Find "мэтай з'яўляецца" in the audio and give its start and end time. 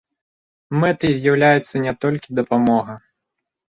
0.83-1.75